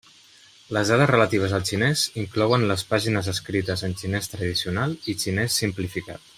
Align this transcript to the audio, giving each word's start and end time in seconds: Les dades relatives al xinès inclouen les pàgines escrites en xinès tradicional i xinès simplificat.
Les 0.77 0.91
dades 0.93 1.09
relatives 1.11 1.53
al 1.57 1.67
xinès 1.71 2.05
inclouen 2.23 2.65
les 2.73 2.85
pàgines 2.95 3.31
escrites 3.35 3.87
en 3.89 3.95
xinès 4.03 4.33
tradicional 4.35 4.97
i 5.15 5.17
xinès 5.27 5.61
simplificat. 5.65 6.27